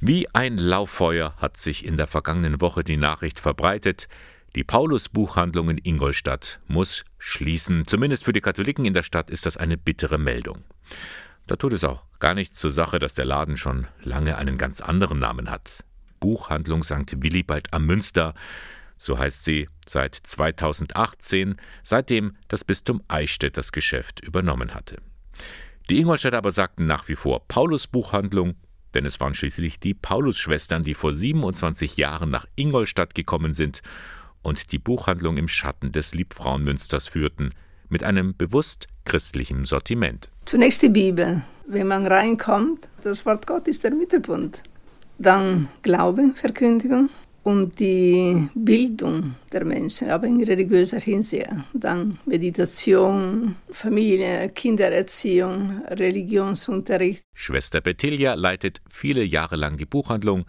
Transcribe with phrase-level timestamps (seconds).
[0.00, 4.08] Wie ein Lauffeuer hat sich in der vergangenen Woche die Nachricht verbreitet,
[4.54, 7.86] die Paulus-Buchhandlung in Ingolstadt muss schließen.
[7.86, 10.64] Zumindest für die Katholiken in der Stadt ist das eine bittere Meldung.
[11.46, 14.80] Da tut es auch gar nichts zur Sache, dass der Laden schon lange einen ganz
[14.80, 15.84] anderen Namen hat.
[16.20, 17.22] Buchhandlung St.
[17.22, 18.34] Willibald am Münster,
[18.98, 24.96] so heißt sie seit 2018, seitdem das Bistum Eichstätt das Geschäft übernommen hatte.
[25.88, 28.56] Die Ingolstädter aber sagten nach wie vor Paulus Buchhandlung
[28.94, 33.82] denn es waren schließlich die Paulus-Schwestern, die vor 27 Jahren nach Ingolstadt gekommen sind
[34.42, 37.52] und die Buchhandlung im Schatten des Liebfrauenmünsters führten,
[37.88, 40.30] mit einem bewusst christlichen Sortiment.
[40.44, 41.42] Zunächst die Bibel.
[41.66, 44.62] Wenn man reinkommt, das Wort Gott ist der Mittelpunkt.
[45.18, 47.10] Dann Glaube, Verkündigung,
[47.46, 51.46] und die Bildung der Menschen, aber in religiöser Hinsicht.
[51.72, 57.22] Dann Meditation, Familie, Kindererziehung, Religionsunterricht.
[57.34, 60.44] Schwester Bettilia leitet viele Jahre lang die Buchhandlung.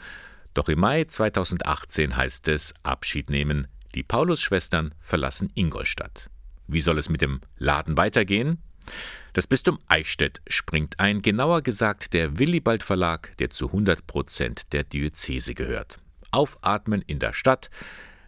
[0.55, 3.67] Doch im Mai 2018 heißt es Abschied nehmen.
[3.94, 6.31] Die Paulus-Schwestern verlassen Ingolstadt.
[6.66, 8.57] Wie soll es mit dem Laden weitergehen?
[9.33, 14.83] Das Bistum Eichstätt springt ein, genauer gesagt der Willibald Verlag, der zu 100 Prozent der
[14.83, 16.00] Diözese gehört.
[16.31, 17.70] Aufatmen in der Stadt.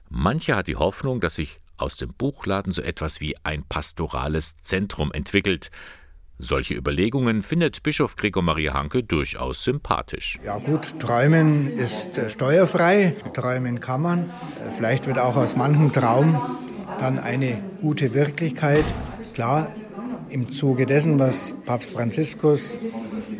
[0.09, 5.11] Manche hat die Hoffnung, dass sich aus dem Buchladen so etwas wie ein pastorales Zentrum
[5.11, 5.69] entwickelt.
[6.41, 10.39] Solche Überlegungen findet Bischof Gregor Maria Hanke durchaus sympathisch.
[10.45, 14.19] Ja gut, träumen ist äh, steuerfrei, träumen kann man.
[14.19, 16.57] Äh, vielleicht wird auch aus manchem Traum
[16.97, 18.85] dann eine gute Wirklichkeit.
[19.33, 19.67] Klar,
[20.29, 22.79] im Zuge dessen, was Papst Franziskus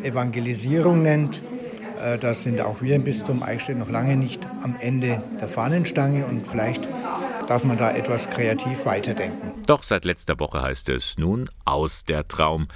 [0.02, 1.42] Evangelisierung nennt,
[2.18, 6.46] da sind auch wir im Bistum Eichstätt noch lange nicht am Ende der Fahnenstange und
[6.46, 6.88] vielleicht
[7.46, 9.52] darf man da etwas kreativ weiterdenken.
[9.66, 12.68] Doch seit letzter Woche heißt es nun aus der Traum.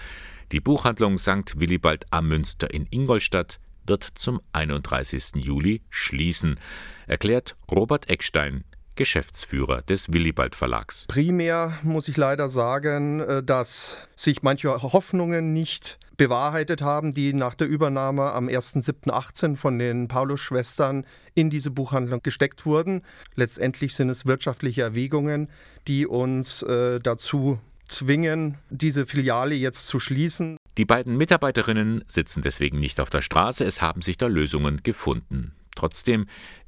[0.52, 1.58] Die Buchhandlung St.
[1.58, 5.36] Willibald am Münster in Ingolstadt wird zum 31.
[5.36, 6.58] Juli schließen,
[7.06, 8.64] erklärt Robert Eckstein,
[8.96, 11.06] Geschäftsführer des Willibald Verlags.
[11.06, 17.54] Primär muss ich leider sagen, äh, dass sich manche Hoffnungen nicht bewahrheitet haben, die nach
[17.54, 23.02] der Übernahme am 1.7.18 von den Paulus-Schwestern in diese Buchhandlung gesteckt wurden.
[23.34, 25.48] Letztendlich sind es wirtschaftliche Erwägungen,
[25.88, 27.58] die uns äh, dazu
[27.88, 30.56] zwingen, diese Filiale jetzt zu schließen.
[30.78, 35.54] Die beiden Mitarbeiterinnen sitzen deswegen nicht auf der Straße, es haben sich da Lösungen gefunden.
[35.76, 36.26] Trotzdem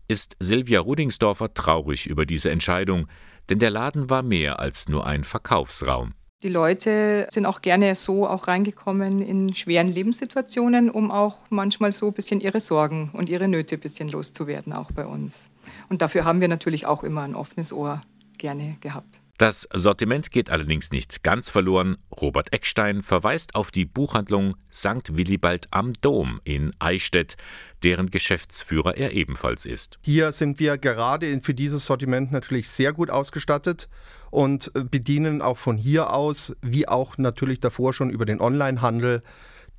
[0.09, 3.09] ist Silvia Rudingsdorfer traurig über diese Entscheidung,
[3.49, 6.15] denn der Laden war mehr als nur ein Verkaufsraum.
[6.43, 12.09] Die Leute sind auch gerne so auch reingekommen in schweren Lebenssituationen, um auch manchmal so
[12.09, 15.51] ein bisschen ihre Sorgen und ihre Nöte ein bisschen loszuwerden, auch bei uns.
[15.89, 18.03] Und dafür haben wir natürlich auch immer ein offenes Ohr
[18.37, 19.23] gerne gehabt.
[19.39, 21.99] Das Sortiment geht allerdings nicht ganz verloren.
[22.11, 25.19] Robert Eckstein verweist auf die Buchhandlung St.
[25.19, 27.37] Willibald am Dom in Eichstätt,
[27.83, 29.99] deren Geschäftsführer er ebenfalls ist.
[30.03, 33.91] Hier sind wir gerade für dieses Sortiment natürlich sehr gut ausgestattet
[34.31, 39.23] und äh, bedienen auch von hier aus, wie auch natürlich davor schon über den Onlinehandel,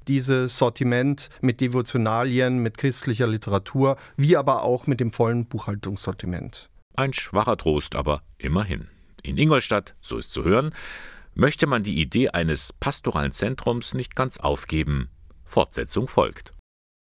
[0.08, 6.70] dieses Sortiment mit Devotionalien, mit christlicher Literatur, wie aber auch mit dem vollen Buchhaltungssortiment.
[6.96, 8.90] Ein schwacher Trost, aber immerhin.
[9.28, 10.74] In Ingolstadt, so ist zu hören,
[11.36, 15.10] möchte man die Idee eines pastoralen Zentrums nicht ganz aufgeben.
[15.46, 16.54] Fortsetzung folgt.